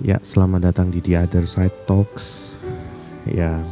[0.00, 2.56] Ya, selamat datang di The Other Side Talks
[3.28, 3.68] yang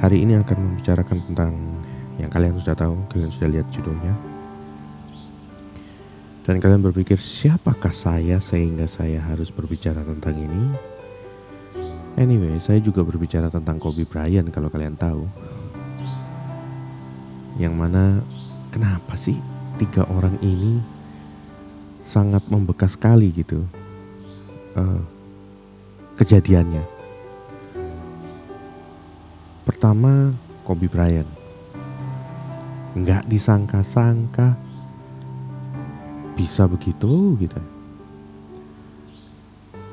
[0.00, 1.52] hari ini akan membicarakan tentang
[2.16, 4.16] yang kalian sudah tahu, kalian sudah lihat judulnya.
[6.48, 10.72] Dan kalian berpikir siapakah saya sehingga saya harus berbicara tentang ini?
[12.16, 15.28] Anyway, saya juga berbicara tentang Kobe Bryant kalau kalian tahu.
[17.60, 18.24] Yang mana
[18.72, 19.36] kenapa sih
[19.76, 20.80] tiga orang ini
[22.06, 23.62] sangat membekas sekali gitu
[24.76, 25.00] uh,
[26.18, 26.84] kejadiannya.
[29.62, 30.34] Pertama
[30.66, 31.28] Kobe Bryant,
[32.98, 34.58] nggak disangka-sangka
[36.34, 37.58] bisa begitu gitu.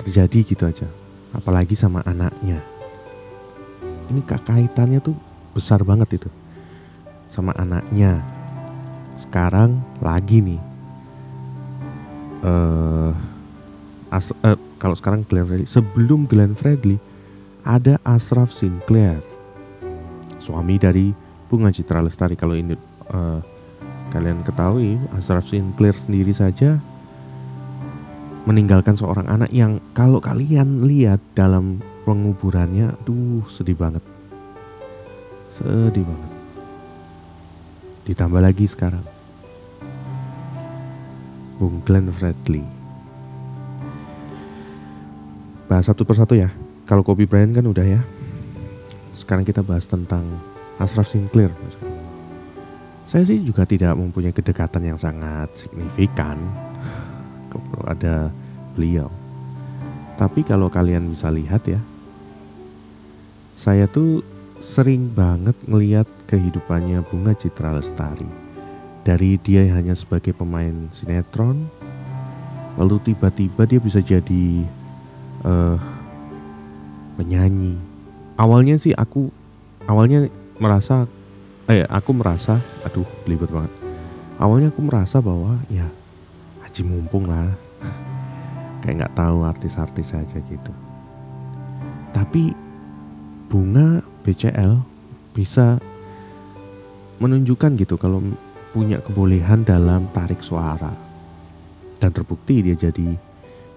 [0.05, 0.88] Terjadi gitu aja,
[1.35, 2.63] apalagi sama anaknya.
[4.09, 5.13] Ini kaitannya tuh
[5.53, 6.30] besar banget itu
[7.30, 8.25] sama anaknya.
[9.21, 10.68] Sekarang lagi nih
[12.43, 13.11] uh,
[14.09, 15.70] As uh, kalau sekarang Glenn Fredly.
[15.70, 16.97] Sebelum Glenn Fredly
[17.61, 19.22] ada Ashraf Sinclair.
[20.41, 21.13] Suami dari
[21.45, 22.33] Bunga Citra Lestari.
[22.33, 22.73] Kalau ini
[23.13, 23.39] uh,
[24.09, 26.81] kalian ketahui Ashraf Sinclair sendiri saja
[28.50, 31.78] meninggalkan seorang anak yang kalau kalian lihat dalam
[32.09, 34.02] penguburannya duh sedih banget.
[35.53, 36.31] Sedih banget.
[38.09, 39.19] Ditambah lagi sekarang
[41.59, 42.63] Bung Glenn Fredly.
[45.67, 46.47] Bahas satu persatu ya.
[46.88, 48.01] Kalau Kobe Bryant kan udah ya.
[49.11, 50.23] Sekarang kita bahas tentang
[50.79, 51.51] Ashraf Sinclair.
[53.11, 56.39] Saya sih juga tidak mempunyai kedekatan yang sangat signifikan
[57.91, 58.31] ada
[58.79, 59.11] beliau.
[60.16, 61.83] Tapi kalau kalian bisa lihat ya,
[63.59, 64.23] saya tuh
[64.63, 68.48] sering banget ngeliat kehidupannya Bunga Citra Lestari
[69.08, 71.67] dari dia hanya sebagai pemain sinetron
[72.80, 74.64] lalu tiba-tiba dia bisa jadi
[75.44, 75.75] uh,
[77.19, 77.75] penyanyi.
[78.39, 79.28] Awalnya sih aku
[79.84, 80.31] awalnya
[80.63, 81.03] merasa
[81.68, 83.72] eh aku merasa aduh libet banget.
[84.40, 85.84] Awalnya aku merasa bahwa ya
[86.63, 87.52] haji mumpung lah.
[88.79, 90.72] Kayak nggak tahu artis-artis saja gitu.
[92.16, 92.56] Tapi
[93.52, 94.79] bunga BCL
[95.35, 95.84] bisa
[97.19, 98.23] menunjukkan gitu kalau
[98.72, 100.94] punya kebolehan dalam tarik suara.
[102.00, 103.18] Dan terbukti dia jadi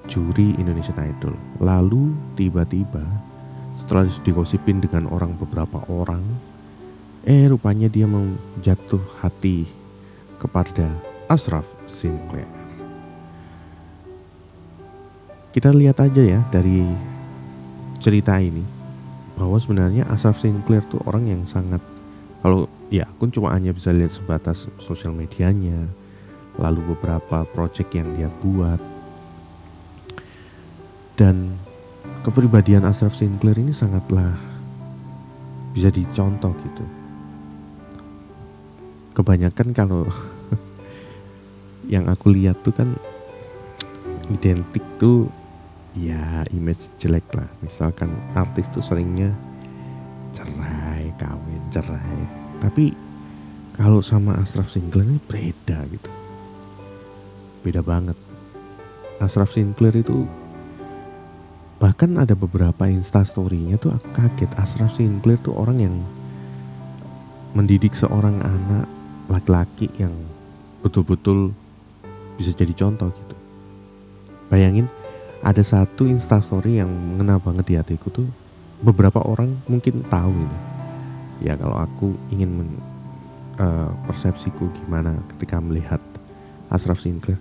[0.06, 1.34] juri Indonesian Idol.
[1.58, 3.02] Lalu tiba-tiba
[3.74, 6.22] setelah digosipin dengan orang beberapa orang,
[7.24, 9.66] eh rupanya dia menjatuh hati
[10.38, 10.90] kepada
[11.30, 12.46] Ashraf Sinclair.
[15.52, 16.84] Kita lihat aja ya dari
[18.00, 18.64] cerita ini
[19.36, 21.80] bahwa sebenarnya Ashraf Sinclair tuh orang yang sangat
[22.42, 25.86] kalau ya aku cuma hanya bisa lihat sebatas sosial medianya
[26.60, 28.82] lalu beberapa project yang dia buat.
[31.16, 31.54] Dan
[32.26, 34.34] kepribadian Ashraf Sinclair ini sangatlah
[35.72, 36.84] bisa dicontoh gitu.
[39.14, 40.10] Kebanyakan kalau
[41.94, 42.98] yang aku lihat tuh kan
[44.34, 45.30] identik tuh
[45.94, 47.48] ya image jelek lah.
[47.64, 49.32] Misalkan artis tuh seringnya
[50.32, 52.22] cerai kawin cerai.
[52.62, 52.94] Tapi
[53.76, 56.10] kalau sama Ashraf Sinclair ini beda gitu.
[57.64, 58.18] Beda banget.
[59.22, 60.28] Ashraf Sinclair itu
[61.80, 64.50] bahkan ada beberapa instastorynya tuh aku kaget.
[64.60, 65.96] Ashraf Sinclair tuh orang yang
[67.56, 68.86] mendidik seorang anak
[69.32, 70.12] laki-laki yang
[70.84, 71.52] betul-betul
[72.36, 73.36] bisa jadi contoh gitu.
[74.52, 74.86] Bayangin
[75.42, 78.28] ada satu instastory yang mengena banget di hatiku tuh
[78.82, 80.71] beberapa orang mungkin tahu ini
[81.42, 82.70] ya kalau aku ingin men,
[83.58, 85.98] uh, persepsiku gimana ketika melihat
[86.70, 87.36] Ashraf Sinclair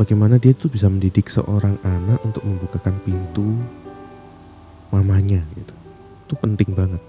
[0.00, 3.58] bagaimana dia tuh bisa mendidik seorang anak untuk membukakan pintu
[4.88, 5.74] mamanya gitu.
[6.24, 7.02] Itu penting banget.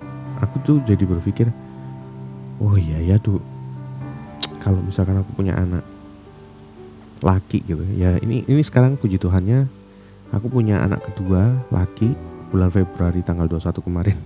[0.44, 1.48] Aku tuh jadi berpikir
[2.60, 3.40] oh iya ya tuh.
[4.60, 5.86] Kalau misalkan aku punya anak
[7.24, 7.84] laki gitu.
[7.96, 9.70] Ya ini ini sekarang puji Tuhannya
[10.36, 12.12] aku punya anak kedua laki
[12.50, 14.18] bulan Februari tanggal 21 kemarin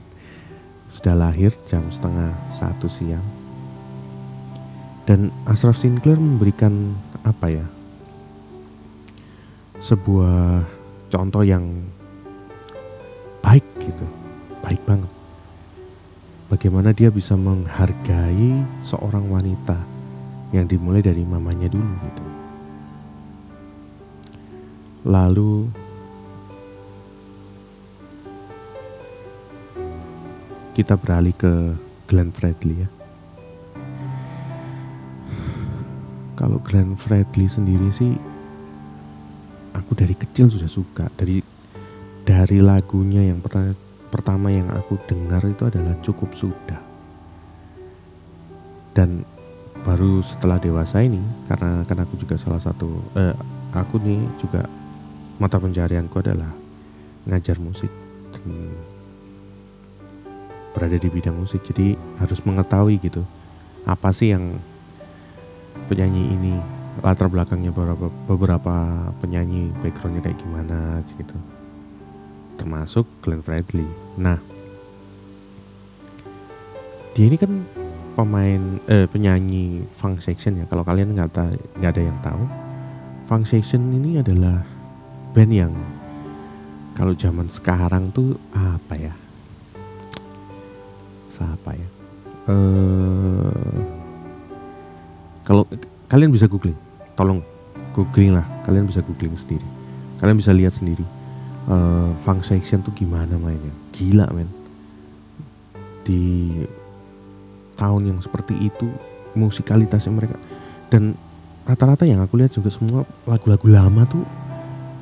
[0.94, 2.30] sudah lahir jam setengah
[2.62, 3.25] satu siang.
[5.04, 6.95] Dan Ashraf Sinclair memberikan
[7.25, 7.66] apa ya?
[9.84, 10.63] Sebuah
[11.12, 11.68] contoh yang
[13.44, 14.07] baik gitu
[14.63, 15.12] baik banget.
[16.48, 19.75] Bagaimana dia bisa menghargai seorang wanita
[20.56, 22.25] yang dimulai dari mamanya dulu gitu.
[25.04, 25.68] Lalu
[30.74, 31.78] kita beralih ke
[32.10, 32.90] Glenn Fredly ya.
[36.34, 38.18] Kalau Glenn Fredly sendiri sih
[39.78, 41.06] aku dari kecil sudah suka.
[41.14, 41.46] Dari
[42.25, 43.78] dari lagunya yang pertama
[44.10, 46.81] pertama yang aku dengar itu adalah cukup sudah.
[48.98, 49.22] Dan
[49.86, 53.36] baru setelah dewasa ini karena kan aku juga salah satu eh,
[53.78, 54.66] aku nih juga
[55.38, 56.50] mata pencarianku adalah
[57.30, 57.90] ngajar musik.
[58.34, 58.74] Dan
[60.74, 61.62] berada di bidang musik.
[61.64, 63.24] Jadi harus mengetahui gitu
[63.84, 64.58] apa sih yang
[65.92, 66.54] penyanyi ini
[67.04, 68.75] latar belakangnya beberapa, beberapa
[69.20, 71.38] penyanyi backgroundnya kayak gimana gitu.
[72.58, 73.86] Termasuk Glenn Fredly.
[74.18, 74.38] Nah
[77.14, 77.62] dia ini kan
[78.14, 80.66] pemain eh, penyanyi funk section ya.
[80.70, 81.34] Kalau kalian nggak
[81.81, 82.44] nggak ada yang tahu
[83.28, 84.62] funk section ini adalah
[85.34, 85.74] band yang
[86.94, 89.14] kalau zaman sekarang tuh apa ya
[91.34, 91.88] siapa ya?
[92.54, 93.82] Eh
[95.44, 95.68] kalau
[96.08, 96.78] kalian bisa googling
[97.18, 97.44] tolong
[97.94, 98.46] googling lah.
[98.66, 99.66] Kalian bisa googling sendiri.
[100.18, 101.04] Kalian bisa lihat sendiri
[101.70, 103.72] uh, funk section tuh gimana mainnya.
[103.94, 104.50] Gila men.
[106.04, 106.50] Di
[107.78, 108.90] tahun yang seperti itu
[109.38, 110.38] musikalitasnya mereka.
[110.90, 111.18] Dan
[111.64, 114.24] rata-rata yang aku lihat juga semua lagu-lagu lama tuh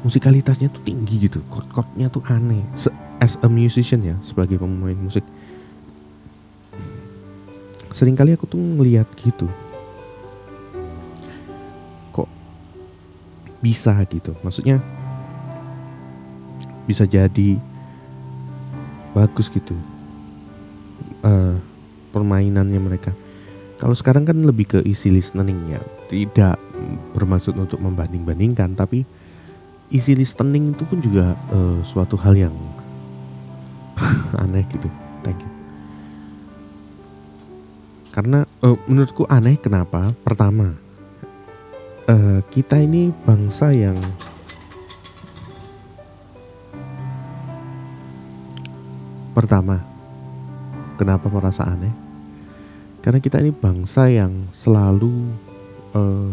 [0.05, 1.41] musikalitasnya tuh tinggi gitu.
[1.49, 2.63] Chord-chordnya tuh aneh.
[3.21, 5.21] As a musician ya sebagai pemain musik
[7.91, 9.47] sering kali aku tuh ngeliat gitu.
[13.61, 14.33] Bisa gitu?
[14.41, 14.81] Maksudnya
[16.89, 17.61] bisa jadi
[19.13, 19.77] bagus gitu
[21.21, 21.55] uh,
[22.09, 23.13] permainannya mereka.
[23.77, 25.81] Kalau sekarang kan lebih ke easy listening ya.
[26.09, 26.57] Tidak
[27.13, 29.05] bermaksud untuk membanding-bandingkan tapi
[29.93, 32.55] easy listening itu pun juga uh, suatu hal yang
[34.41, 34.89] aneh gitu.
[35.21, 35.60] Thank you
[38.11, 40.75] karena uh, menurutku aneh kenapa pertama
[42.11, 43.95] uh, kita ini bangsa yang
[49.31, 49.91] pertama
[51.01, 51.89] kenapa merasa aneh?
[53.01, 55.33] Karena kita ini bangsa yang selalu
[55.97, 56.29] uh,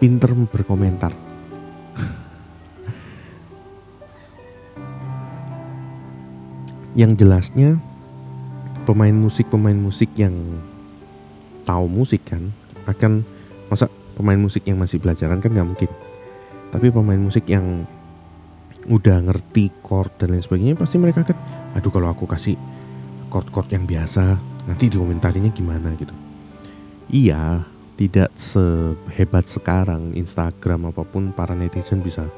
[0.00, 1.12] pinter berkomentar.
[7.00, 7.76] Yang jelasnya
[8.84, 10.32] pemain musik pemain musik yang
[11.64, 12.52] tahu musik kan
[12.84, 13.24] akan
[13.72, 15.90] masa pemain musik yang masih belajaran kan nggak mungkin.
[16.70, 17.88] Tapi pemain musik yang
[18.84, 21.38] udah ngerti chord dan lain sebagainya pasti mereka kan
[21.72, 22.52] aduh kalau aku kasih
[23.32, 24.36] chord-chord yang biasa
[24.68, 26.12] nanti dikomentarinya gimana gitu.
[27.08, 27.64] Iya
[27.96, 32.28] tidak sehebat sekarang Instagram apa pun para netizen bisa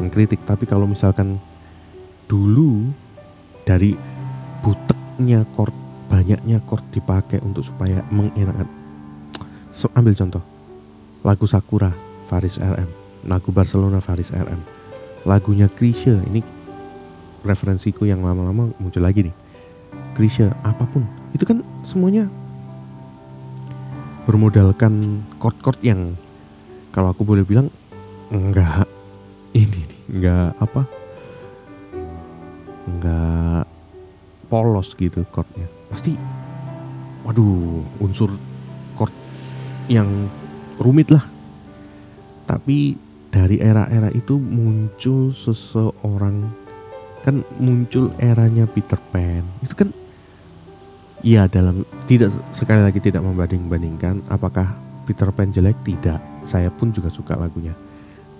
[0.00, 0.40] mengkritik.
[0.48, 1.36] Tapi kalau misalkan
[2.30, 2.88] dulu
[3.68, 3.92] dari
[4.64, 5.74] buteknya chord
[6.10, 8.66] banyaknya chord dipakai untuk supaya mengenakan
[9.70, 10.42] so, ambil contoh.
[11.22, 11.94] Lagu Sakura
[12.26, 12.88] Faris RM
[13.28, 14.60] lagu Barcelona Faris RM
[15.28, 16.40] lagunya Krisha ini
[17.44, 19.36] referensiku yang lama-lama muncul lagi nih.
[20.16, 21.04] Krisha apa pun.
[21.36, 22.28] Itu kan semuanya
[24.24, 26.16] bermodalkan chord-chord yang
[26.92, 27.68] kalau aku boleh bilang
[28.32, 28.88] enggak
[29.56, 30.82] ini nih enggak apa?
[32.88, 33.64] Enggak
[34.50, 36.14] polos gitu chordnya pasti
[37.26, 38.32] waduh unsur
[38.96, 39.12] chord
[39.90, 40.08] yang
[40.80, 41.24] rumit lah.
[42.48, 42.96] Tapi
[43.30, 46.50] dari era-era itu muncul seseorang
[47.22, 49.44] kan muncul eranya Peter Pan.
[49.62, 49.88] Itu kan
[51.20, 54.72] ya dalam tidak sekali lagi tidak membanding-bandingkan apakah
[55.04, 56.18] Peter Pan jelek tidak.
[56.42, 57.76] Saya pun juga suka lagunya.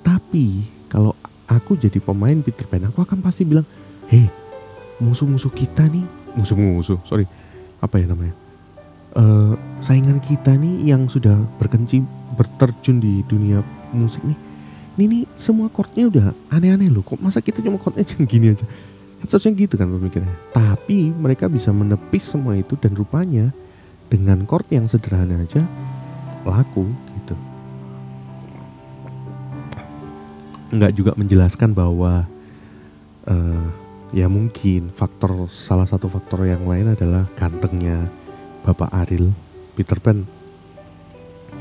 [0.00, 1.12] Tapi kalau
[1.50, 3.66] aku jadi pemain Peter Pan aku akan pasti bilang
[4.06, 4.30] hei
[5.02, 6.06] musuh-musuh kita nih
[6.38, 7.26] musuh-musuh sorry
[7.80, 8.34] apa ya namanya?
[9.10, 12.04] Uh, saingan kita nih yang sudah berkenci
[12.38, 14.38] berterjun di dunia musik nih.
[15.00, 17.02] Ini nih semua chordnya udah aneh-aneh loh.
[17.02, 18.64] Kok masa kita cuma chordnya cuma gini aja?
[19.20, 20.38] Kan seharusnya gitu kan pemikirannya.
[20.54, 23.50] Tapi mereka bisa menepis semua itu dan rupanya
[24.12, 25.64] dengan chord yang sederhana aja
[26.44, 26.88] laku
[27.20, 27.34] gitu.
[30.70, 32.28] Nggak juga menjelaskan bahwa
[33.26, 33.66] uh,
[34.10, 38.10] ya mungkin faktor salah satu faktor yang lain adalah gantengnya
[38.62, 39.30] Bapak Aril
[39.74, 40.26] Peter Pan.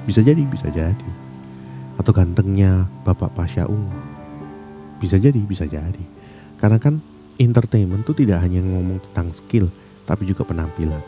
[0.05, 1.09] Bisa jadi bisa jadi.
[1.99, 4.19] Atau gantengnya Bapak Pasha Ungu
[4.99, 6.03] bisa jadi bisa jadi.
[6.59, 6.99] Karena kan
[7.39, 9.71] entertainment tuh tidak hanya ngomong tentang skill
[10.03, 10.99] tapi juga penampilan.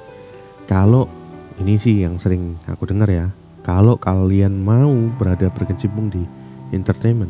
[0.65, 1.11] Kalau
[1.59, 3.27] ini sih yang sering aku dengar ya
[3.67, 6.23] kalau kalian mau berada berkecimpung di
[6.71, 7.29] entertainment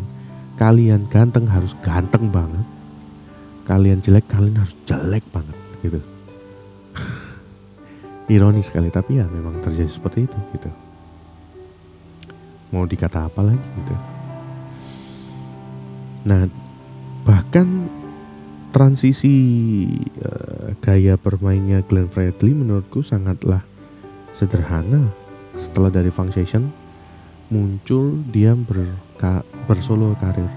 [0.62, 2.63] kalian ganteng harus ganteng banget
[3.68, 6.00] kalian jelek kalian harus jelek banget gitu
[8.34, 10.70] ironis sekali tapi ya memang terjadi seperti itu gitu
[12.72, 13.96] mau dikata apa lagi gitu
[16.22, 16.46] Nah,
[17.25, 17.89] bahkan
[18.70, 19.34] transisi
[20.22, 23.65] uh, gaya bermainnya Glenn Fredly menurutku sangatlah
[24.38, 25.10] sederhana.
[25.58, 26.70] Setelah dari Function
[27.50, 30.50] muncul dia berka, bersolo karir.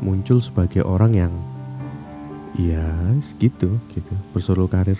[0.00, 1.32] Muncul sebagai orang yang
[2.58, 2.84] ya
[3.38, 4.12] gitu gitu.
[4.34, 4.98] Bersolo karir.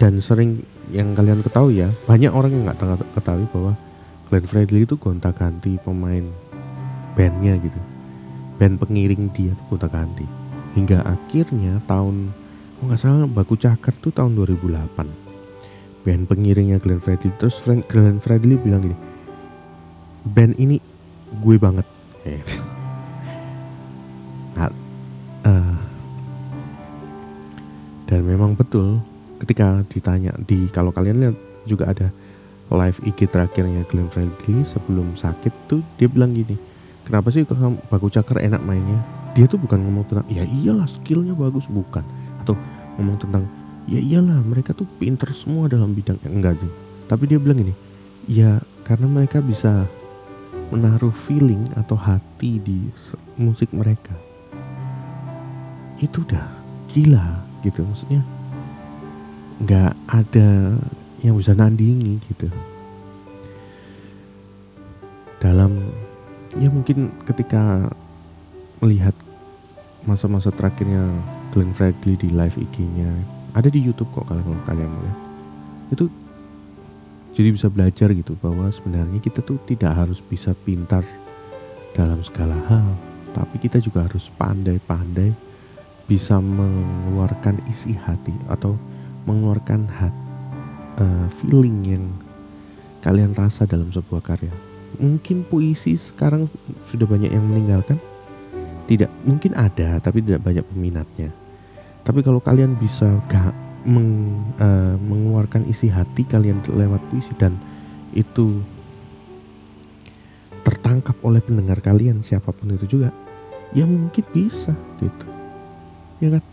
[0.00, 3.72] Dan sering yang kalian ketahui ya banyak orang yang nggak ketahui bahwa
[4.26, 6.26] Glenn Fredly itu gonta ganti pemain
[7.14, 7.80] bandnya gitu.
[8.58, 10.26] Band pengiring dia tuh gonta ganti
[10.74, 12.30] hingga akhirnya tahun
[12.80, 17.30] oh nggak salah baku cakar tuh tahun 2008 band pengiringnya Glenn Fredly.
[17.38, 18.96] Terus Frank, Glenn Fredly bilang gini
[20.24, 20.80] band ini
[21.40, 21.86] gue banget.
[24.50, 24.66] Nah,
[28.50, 28.98] memang betul
[29.38, 31.36] ketika ditanya di kalau kalian lihat
[31.70, 32.10] juga ada
[32.74, 36.58] live IG terakhirnya Glenn Fredly sebelum sakit tuh dia bilang gini
[37.06, 38.98] kenapa sih Baku Cakar enak mainnya?
[39.38, 41.66] Dia tuh bukan ngomong tentang ya iyalah skillnya bagus.
[41.70, 42.02] Bukan.
[42.42, 42.58] Atau
[42.98, 43.46] ngomong tentang
[43.86, 46.18] ya iyalah mereka tuh pinter semua dalam bidang.
[46.26, 46.72] Yang enggak sih.
[47.06, 47.74] Tapi dia bilang ini
[48.26, 49.86] ya karena mereka bisa
[50.74, 52.90] menaruh feeling atau hati di
[53.38, 54.14] musik mereka.
[56.02, 56.46] Itu udah
[56.90, 58.22] gila gitu maksudnya
[59.60, 60.76] nggak ada
[61.20, 62.48] yang bisa nandingi gitu.
[65.40, 65.76] Dalam
[66.58, 67.88] ya mungkin ketika
[68.80, 69.12] melihat
[70.08, 71.04] masa-masa terakhirnya
[71.52, 73.12] Glenn Fredly di live IG-nya
[73.52, 75.18] ada di YouTube kok kalau kalian melihat
[75.90, 76.04] itu
[77.36, 81.04] jadi bisa belajar gitu bahwa sebenarnya kita tuh tidak harus bisa pintar
[81.94, 82.86] dalam segala hal
[83.36, 85.30] tapi kita juga harus pandai-pandai
[86.10, 88.74] bisa mengeluarkan isi hati atau
[89.30, 90.10] mengeluarkan hat,
[90.98, 92.04] uh, feeling yang
[93.06, 94.50] kalian rasa dalam sebuah karya.
[94.98, 96.50] Mungkin puisi sekarang
[96.90, 97.96] sudah banyak yang meninggalkan?
[98.90, 101.30] Tidak mungkin ada tapi tidak banyak peminatnya.
[102.02, 103.54] Tapi kalau kalian bisa gak
[103.86, 107.54] meng, uh, mengeluarkan isi hati kalian lewat puisi dan
[108.12, 108.60] itu
[110.66, 113.14] tertangkap oleh pendengar kalian siapa pun itu juga
[113.72, 115.26] ya mungkin bisa gitu.
[116.18, 116.44] Ya kan?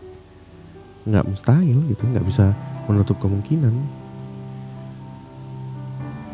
[1.04, 2.54] Nggak mustahil gitu nggak bisa
[2.88, 3.72] menutup kemungkinan.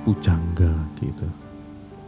[0.06, 1.26] Pujangga gitu.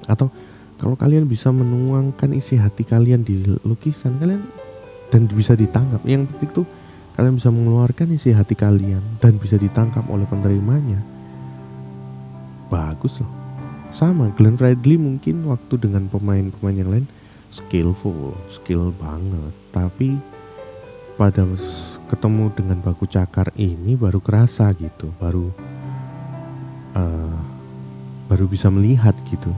[0.07, 0.31] Atau
[0.77, 4.45] kalau kalian bisa menuangkan isi hati kalian di lukisan kalian
[5.11, 6.01] dan bisa ditangkap.
[6.05, 6.67] Yang penting tuh
[7.17, 11.01] kalian bisa mengeluarkan isi hati kalian dan bisa ditangkap oleh penerimanya.
[12.69, 13.31] Bagus loh.
[13.97, 17.07] Sama Glenn Fredly mungkin waktu dengan pemain-pemain yang lain
[17.49, 19.55] skillful skill banget.
[19.73, 20.21] Tapi
[21.17, 21.49] pada
[22.07, 25.51] ketemu dengan baku cakar ini baru kerasa gitu baru
[26.95, 27.39] uh,
[28.27, 29.51] baru bisa melihat gitu.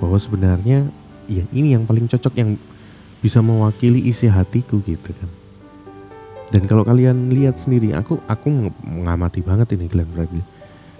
[0.00, 0.88] Bahwa sebenarnya
[1.30, 2.60] ya ini yang paling cocok yang
[3.24, 5.30] bisa mewakili isi hatiku gitu kan.
[6.52, 10.44] Dan kalau kalian lihat sendiri aku aku mengamati banget ini Glenn Fredly.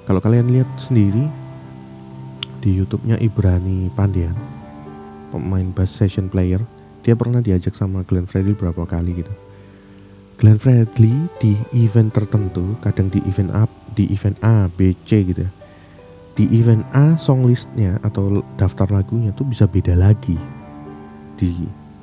[0.08, 1.28] Kalau kalian lihat sendiri
[2.64, 4.32] di YouTube-nya Ibrani Pandian
[5.28, 6.64] pemain bass session player
[7.04, 9.34] dia pernah diajak sama Glenn Fredly berapa kali gitu
[10.36, 13.64] Glenn Fredly di event tertentu kadang di event A
[13.94, 15.52] di event A B C gitu ya.
[16.34, 20.34] Di event A song listnya atau daftar lagunya tuh bisa beda lagi
[21.38, 21.54] di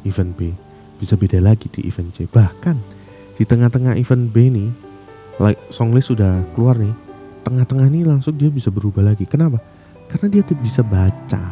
[0.07, 0.55] event B.
[1.03, 2.23] Bisa beda lagi di event C.
[2.31, 2.77] Bahkan
[3.35, 4.69] di tengah-tengah event B nih
[5.43, 6.95] like, song list sudah keluar nih
[7.43, 9.27] tengah-tengah ini langsung dia bisa berubah lagi.
[9.27, 9.59] Kenapa?
[10.07, 11.43] Karena dia tuh bisa baca.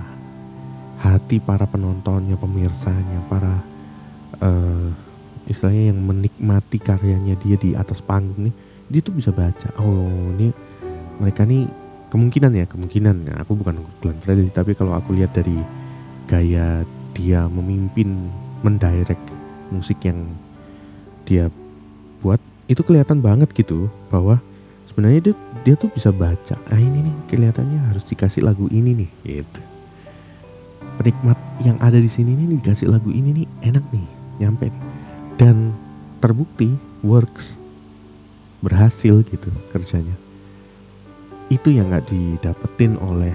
[1.00, 3.56] Hati para penontonnya pemirsanya para
[4.44, 4.92] uh,
[5.50, 8.56] istilahnya yang menikmati karyanya dia di atas panggung nih
[8.94, 10.54] dia tuh bisa baca oh ini
[11.18, 11.66] mereka nih
[12.10, 15.58] kemungkinan ya kemungkinan ya, aku bukan Glenn Fredly tapi kalau aku lihat dari
[16.30, 16.86] gaya
[17.18, 18.30] dia memimpin
[18.62, 19.22] mendirect
[19.74, 20.30] musik yang
[21.26, 21.50] dia
[22.22, 24.38] buat itu kelihatan banget gitu bahwa
[24.90, 29.10] sebenarnya dia dia tuh bisa baca ah ini nih kelihatannya harus dikasih lagu ini nih
[29.42, 29.62] gitu
[31.00, 34.06] penikmat yang ada di sini nih dikasih lagu ini nih enak nih
[34.40, 34.89] nyampe nih.
[35.40, 35.72] Dan
[36.20, 37.56] terbukti works
[38.60, 40.14] berhasil gitu kerjanya.
[41.48, 43.34] Itu yang nggak didapetin oleh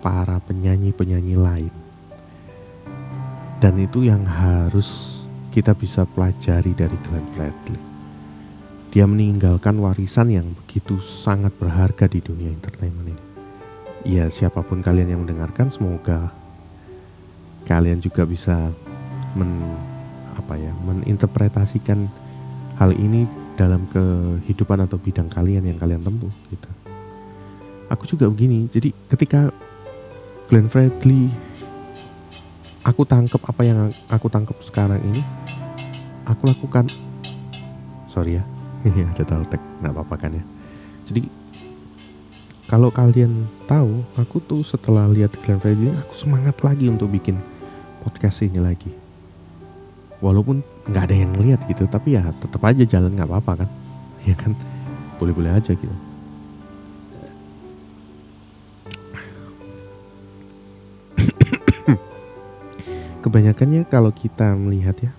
[0.00, 1.74] para penyanyi-penyanyi lain.
[3.60, 5.20] Dan itu yang harus
[5.52, 7.78] kita bisa pelajari dari Glenn Fredly.
[8.90, 13.16] Dia meninggalkan warisan yang begitu sangat berharga di dunia entertainment ini.
[14.04, 16.32] Ya siapa pun kalian yang mendengarkan semoga
[17.64, 18.68] kalian juga bisa
[19.32, 19.64] men
[20.34, 22.10] apa ya meninterpretasikan
[22.78, 26.70] hal ini dalam kehidupan atau bidang kalian yang kalian tempuh gitu.
[27.90, 29.54] Aku juga begini jadi ketika
[30.50, 31.30] Glenn Fredly
[32.82, 35.22] aku tangkep apa yang aku tangkep sekarang ini
[36.26, 36.90] aku lakukan.
[38.10, 38.44] Sorry ya
[39.14, 40.44] ada taltek nggak apa-apa kan ya.
[41.06, 41.22] Jadi
[42.66, 47.38] kalau kalian tahu aku tuh setelah lihat Glenn Fredly aku semangat lagi untuk bikin
[48.02, 49.03] podcast ini lagi
[50.24, 53.68] walaupun nggak ada yang lihat gitu tapi ya tetap aja jalan nggak apa-apa kan.
[54.24, 54.56] Ya kan?
[55.20, 55.92] Boleh-boleh aja gitu.
[63.28, 65.12] Kebanyakannya kalau kita melihat ya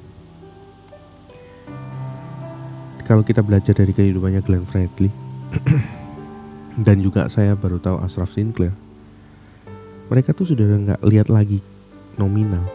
[3.05, 5.13] kalau kita belajar dari kehidupannya Glenn Fredly
[6.85, 8.74] dan juga saya baru tahu Ashraf Sinclair
[10.09, 11.62] mereka tuh sudah nggak lihat lagi
[12.17, 12.65] nominal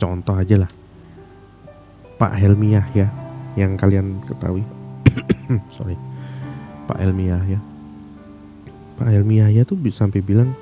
[0.00, 0.70] contoh aja lah.
[2.16, 2.84] Pak Helmi ya
[3.54, 4.64] yang kalian ketahui.
[5.76, 5.96] Sorry.
[6.88, 7.60] Pak Helmi ya.
[8.96, 10.56] Pak Helmi ya tuh sampai bilang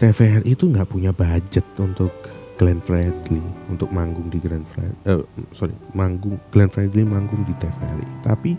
[0.00, 2.10] TVRI itu nggak punya budget untuk
[2.54, 8.06] Glenn Fredly untuk manggung di Glenn Fredly, uh, sorry, manggung Glenn Fredly manggung di TVRI.
[8.22, 8.52] Tapi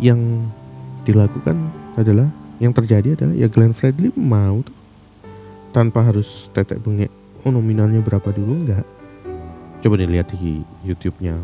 [0.00, 0.48] yang
[1.04, 1.56] dilakukan
[2.00, 2.28] adalah
[2.62, 4.76] yang terjadi adalah ya Glenn Fredly mau tuh
[5.72, 7.12] tanpa harus tetek bengek
[7.42, 8.66] oh nominalnya berapa dulu?
[8.66, 8.86] Enggak.
[9.82, 11.38] Coba dilihat di YouTube-nya.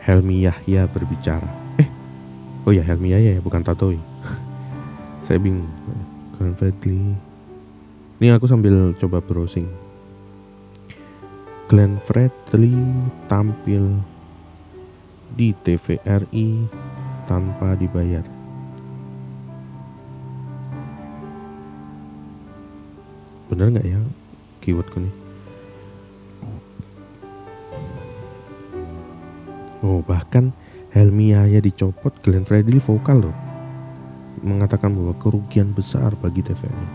[0.00, 1.46] Helmi Yahya berbicara.
[1.76, 1.88] Eh
[2.64, 4.00] oh ya Helmi Yahya ya bukan Tatoi.
[5.26, 5.68] Saya bingung.
[6.34, 7.14] Glenn Fredly
[8.20, 9.64] ini aku sambil coba browsing.
[11.72, 12.76] Glenn Fredly
[13.32, 13.96] tampil
[15.32, 16.68] di TVRI
[17.24, 18.20] tanpa dibayar.
[23.48, 24.19] Bener nggak ya
[24.60, 25.14] keywordku nih?
[29.80, 30.52] Oh bahkan
[30.92, 33.36] Helmi Yahya dicopot Glenn Fredly vokal loh
[34.40, 36.88] mengatakan bahwa kerugian besar bagi TVRI.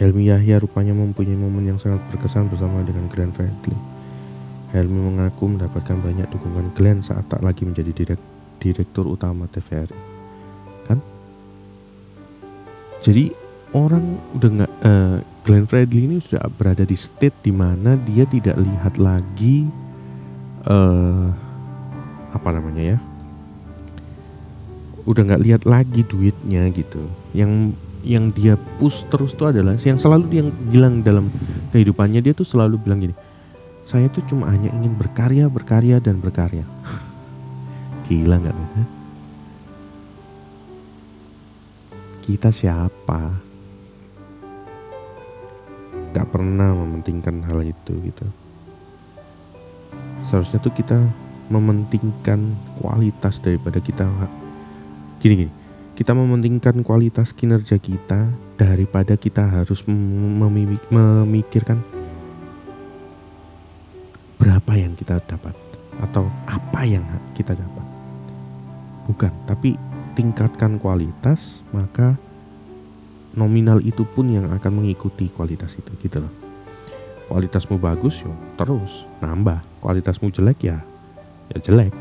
[0.00, 3.99] Helmi Yahya rupanya mempunyai momen yang sangat berkesan bersama dengan Glenn Fredly.
[4.70, 8.20] Helmi mengaku mendapatkan banyak dukungan Glenn saat tak lagi menjadi direk,
[8.62, 9.98] direktur utama TVRI.
[10.86, 10.98] Kan?
[13.02, 13.34] Jadi
[13.74, 18.58] orang udah nggak uh, Glenn Fredly ini sudah berada di state di mana dia tidak
[18.58, 19.66] lihat lagi
[20.68, 21.30] uh,
[22.30, 22.98] apa namanya ya
[25.08, 27.02] udah nggak lihat lagi duitnya gitu
[27.34, 31.32] yang yang dia push terus tuh adalah yang selalu dia bilang dalam
[31.74, 33.14] kehidupannya dia tuh selalu bilang gini
[33.84, 36.64] saya tuh cuma hanya ingin berkarya berkarya dan berkarya.
[38.06, 39.00] Gila nggak tuh
[42.30, 43.34] kita siapa?
[46.14, 48.26] Nggak pernah mementingkan hal itu gitu.
[50.30, 50.94] Seharusnya tuh kita
[51.50, 54.06] mementingkan kualitas daripada kita
[55.18, 55.52] gini gini.
[55.98, 61.82] Kita mementingkan kualitas kinerja kita daripada kita harus memikirkan
[64.40, 65.52] berapa yang kita dapat
[66.00, 67.04] atau apa yang
[67.36, 67.86] kita dapat.
[69.04, 69.76] Bukan, tapi
[70.16, 72.16] tingkatkan kualitas, maka
[73.36, 76.32] nominal itu pun yang akan mengikuti kualitas itu gitu loh.
[77.30, 80.82] Kualitasmu bagus yo terus nambah, kualitasmu jelek ya
[81.54, 81.92] ya jelek.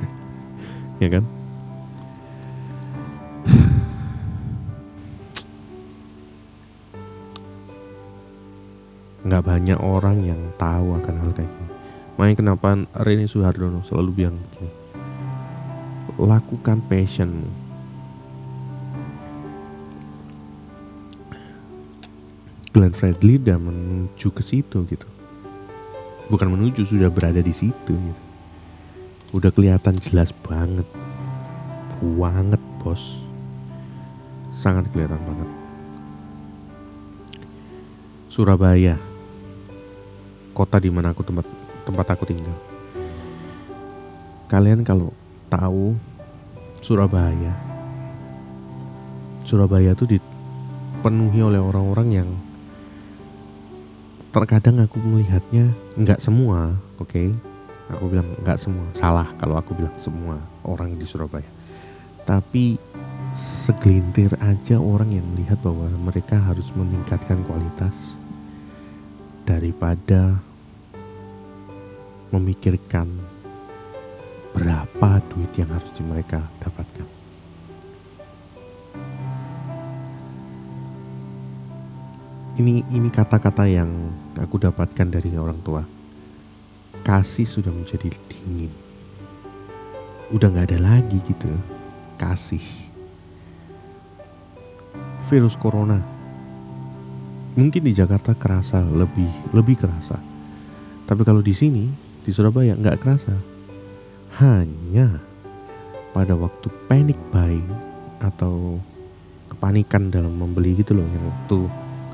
[1.02, 1.24] ya kan?
[9.32, 11.72] Nggak banyak orang yang tahu akan hal kayak gini.
[12.20, 12.68] Makanya kenapa
[13.00, 14.68] Reni Suhardono selalu bilang begini,
[16.20, 17.48] lakukan passionmu.
[22.76, 25.08] Glenn Fredly udah menuju ke situ gitu.
[26.28, 28.22] Bukan menuju, sudah berada di situ gitu.
[29.32, 30.84] Udah kelihatan jelas banget.
[32.04, 33.00] Banget, bos.
[34.60, 35.48] Sangat kelihatan banget.
[38.28, 39.00] Surabaya
[40.52, 41.44] kota di mana aku tempat
[41.88, 42.54] tempat aku tinggal.
[44.46, 45.10] Kalian kalau
[45.48, 45.96] tahu
[46.84, 47.52] Surabaya,
[49.48, 52.28] Surabaya itu dipenuhi oleh orang-orang yang
[54.32, 57.08] terkadang aku melihatnya nggak semua, oke?
[57.08, 57.28] Okay?
[57.92, 61.48] Aku bilang nggak semua, salah kalau aku bilang semua orang di Surabaya.
[62.24, 62.80] Tapi
[63.36, 68.16] segelintir aja orang yang melihat bahwa mereka harus meningkatkan kualitas
[69.44, 70.38] daripada
[72.30, 73.08] memikirkan
[74.52, 77.08] berapa duit yang harus mereka dapatkan.
[82.60, 83.88] Ini ini kata-kata yang
[84.36, 85.82] aku dapatkan dari orang tua.
[87.02, 88.70] kasih sudah menjadi dingin
[90.32, 91.50] udah nggak ada lagi gitu
[92.16, 92.62] kasih
[95.26, 95.98] virus corona
[97.52, 100.16] mungkin di Jakarta kerasa lebih lebih kerasa.
[101.04, 101.84] Tapi kalau di sini
[102.22, 103.34] di Surabaya nggak kerasa.
[104.40, 105.20] Hanya
[106.16, 107.68] pada waktu panic buying
[108.24, 108.80] atau
[109.52, 111.58] kepanikan dalam membeli gitu loh yang waktu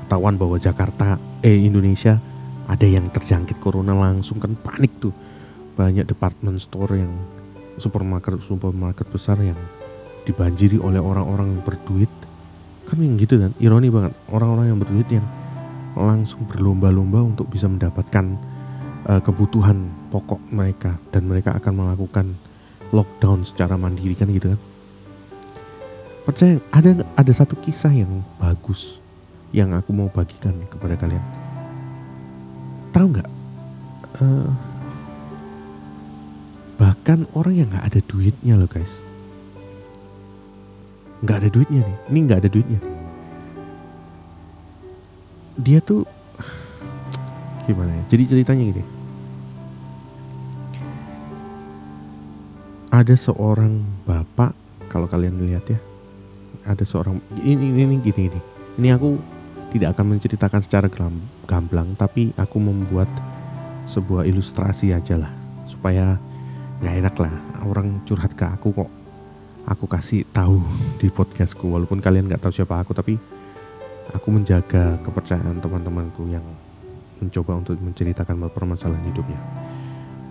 [0.03, 1.15] ketahuan bahwa Jakarta
[1.47, 2.19] eh Indonesia
[2.67, 5.15] ada yang terjangkit corona langsung kan panik tuh.
[5.79, 7.13] Banyak department store yang
[7.79, 9.55] supermarket supermarket besar yang
[10.27, 12.11] dibanjiri oleh orang-orang berduit
[12.87, 14.13] kan yang gitu kan ironi banget.
[14.31, 15.25] Orang-orang yang berduit yang
[15.97, 18.37] langsung berlomba-lomba untuk bisa mendapatkan
[19.09, 22.37] uh, kebutuhan pokok mereka dan mereka akan melakukan
[22.95, 24.61] lockdown secara mandiri kan gitu kan?
[26.23, 29.01] Percaya ada ada satu kisah yang bagus
[29.49, 31.23] yang aku mau bagikan kepada kalian?
[32.93, 33.29] Tahu nggak?
[34.19, 34.49] Uh,
[36.79, 39.08] bahkan orang yang nggak ada duitnya loh guys
[41.23, 41.97] nggak ada duitnya nih.
[42.11, 42.79] Ini nggak ada duitnya.
[45.59, 46.07] Dia tuh
[47.67, 48.03] gimana ya?
[48.15, 48.83] Jadi ceritanya gini.
[52.89, 54.55] Ada seorang bapak
[54.89, 55.79] kalau kalian lihat ya.
[56.65, 58.41] Ada seorang ini ini, ini gini ini
[58.79, 59.19] ini aku
[59.75, 60.87] tidak akan menceritakan secara
[61.45, 63.11] gamblang tapi aku membuat
[63.91, 65.31] sebuah ilustrasi aja lah.
[65.67, 66.15] Supaya
[66.79, 67.33] nggak enak lah.
[67.67, 68.89] Orang curhat ke aku kok
[69.67, 70.61] aku kasih tahu
[71.01, 73.19] di podcastku walaupun kalian nggak tahu siapa aku tapi
[74.13, 76.45] aku menjaga kepercayaan teman-temanku yang
[77.19, 79.39] mencoba untuk menceritakan permasalahan hidupnya.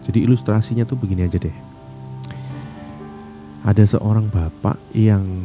[0.09, 1.53] Jadi ilustrasinya tuh begini aja deh.
[3.69, 5.45] Ada seorang bapak yang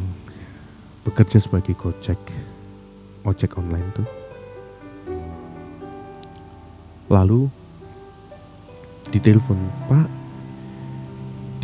[1.04, 2.16] bekerja sebagai gojek
[3.28, 4.08] ojek online tuh.
[7.12, 7.52] Lalu
[9.12, 10.08] ditelepon pak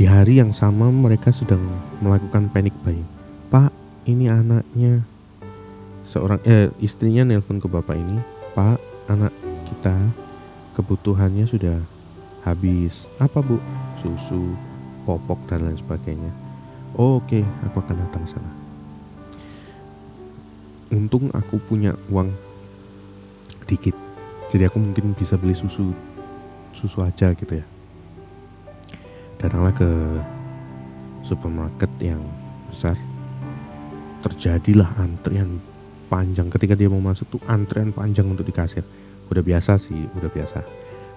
[0.01, 1.61] di hari yang sama mereka sedang
[2.01, 3.05] melakukan panic buying.
[3.53, 3.69] Pak,
[4.09, 5.05] ini anaknya
[6.09, 8.17] seorang eh, istrinya nelpon ke bapak ini,
[8.57, 8.81] Pak,
[9.13, 9.29] anak
[9.69, 9.93] kita
[10.73, 11.77] kebutuhannya sudah
[12.49, 13.13] habis.
[13.21, 13.61] Apa bu?
[14.01, 14.57] Susu,
[15.05, 16.33] popok dan lain sebagainya.
[16.97, 17.69] Oh, Oke, okay.
[17.69, 18.51] aku akan datang sana.
[20.97, 22.33] Untung aku punya uang
[23.69, 23.93] dikit,
[24.49, 25.93] jadi aku mungkin bisa beli susu
[26.73, 27.80] susu aja gitu ya
[29.41, 29.91] datanglah ke
[31.25, 32.21] supermarket yang
[32.69, 32.95] besar.
[34.21, 35.57] Terjadilah antrian
[36.13, 36.53] panjang.
[36.53, 38.85] Ketika dia mau masuk tuh antrian panjang untuk di kasir
[39.33, 40.61] udah biasa sih udah biasa.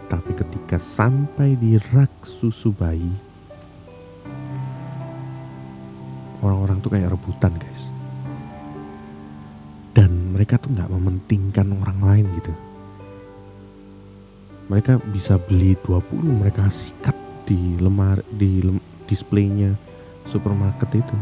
[0.07, 3.11] Tapi ketika sampai di rak susu bayi
[6.39, 7.91] orang-orang tuh kayak rebutan guys.
[9.93, 12.53] Dan mereka tuh nggak mementingkan orang lain gitu.
[14.71, 19.75] Mereka bisa beli 20 mereka sikat di lemar di lem, displaynya
[20.31, 21.15] supermarket itu.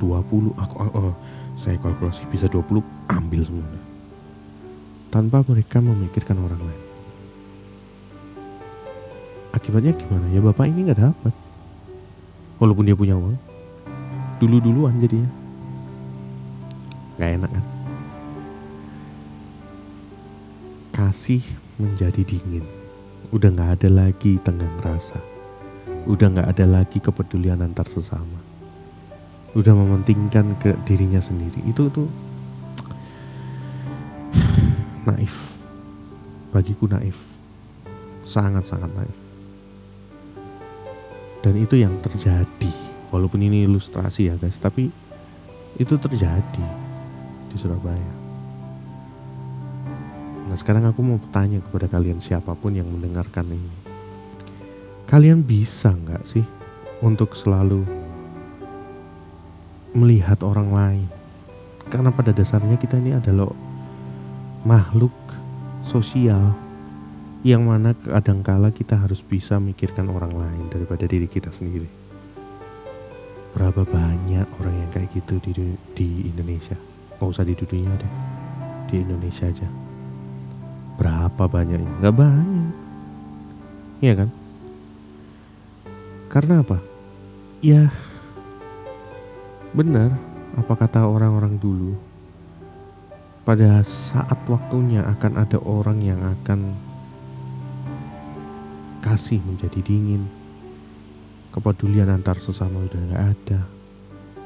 [0.00, 1.12] 20 aku oh, oh,
[1.60, 3.82] saya kalkulasi bisa 20 ambil semuanya.
[5.12, 6.82] Tanpa mereka memikirkan orang lain.
[9.54, 10.26] Akibatnya gimana?
[10.34, 11.34] Ya bapak ini nggak dapat.
[12.58, 13.38] Walaupun dia punya uang.
[14.42, 15.30] Dulu duluan jadinya.
[17.14, 17.64] Nggak enak kan?
[20.94, 21.42] Kasih
[21.78, 22.83] menjadi dingin
[23.32, 25.34] udah nggak ada lagi tenggang rasa
[26.04, 28.40] udah nggak ada lagi kepedulian antar sesama.
[29.56, 31.64] Udah mementingkan ke dirinya sendiri.
[31.64, 32.08] Itu tuh
[35.08, 35.32] naif.
[36.52, 37.16] Bagiku naif.
[38.28, 39.16] Sangat sangat naif.
[41.40, 42.72] Dan itu yang terjadi.
[43.12, 44.58] Walaupun ini ilustrasi ya guys.
[44.58, 44.90] Tapi
[45.78, 46.66] itu terjadi
[47.50, 48.23] di Surabaya
[50.44, 53.72] Nah sekarang aku mau bertanya kepada kalian siapa pun yang mendengarkan ini.
[55.08, 56.44] Kalian bisa nggak sih
[57.00, 57.84] untuk selalu
[59.96, 61.08] melihat orang lain?
[61.88, 63.52] Karena pada dasarnya kita ini adalah
[64.64, 65.12] makhluk
[65.84, 66.52] sosial
[67.44, 71.88] yang mana kadangkala kita harus bisa mikirkan orang lain daripada diri kita sendiri.
[73.52, 75.52] Berapa banyak orang yang kayak gitu di,
[75.94, 76.74] di Indonesia?
[77.20, 78.12] Gak usah di dunia deh,
[78.90, 79.83] di Indonesia aja
[80.94, 81.90] Berapa banyaknya?
[82.02, 82.74] Gak banyak.
[84.04, 84.28] Iya kan?
[86.30, 86.78] Karena apa?
[87.64, 87.88] Ya,
[89.72, 90.12] benar
[90.54, 91.94] apa kata orang-orang dulu.
[93.44, 96.72] Pada saat waktunya akan ada orang yang akan
[99.04, 100.24] kasih menjadi dingin.
[101.52, 103.60] Kepedulian antar sesama udah gak ada.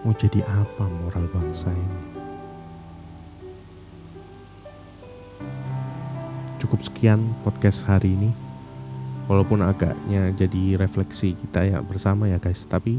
[0.02, 2.17] Mau jadi apa moral bangsa ini?
[6.58, 8.30] Cukup sekian podcast hari ini.
[9.28, 12.96] walaupun agaknya jadi refleksi kita ya bersama ya guys tapi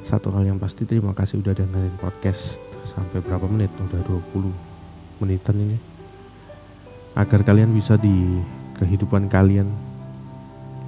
[0.00, 2.56] satu hal yang pasti terima kasih udah dengerin podcast
[2.88, 4.48] sampai berapa menit udah 20
[5.20, 5.76] menitan ini
[7.12, 8.40] agar kalian bisa di
[8.80, 9.68] kehidupan kalian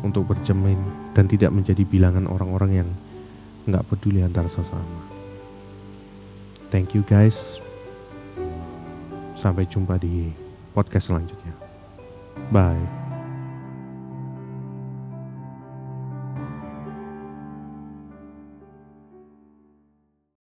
[0.00, 0.80] untuk bercermin
[1.12, 2.90] dan tidak menjadi bilangan orang-orang yang
[3.64, 5.00] nggak peduli antar sesama.
[6.68, 7.60] Thank you guys.
[9.38, 10.43] Sampai jumpa di
[10.74, 11.54] podcast selanjutnya.
[12.50, 13.03] Bye.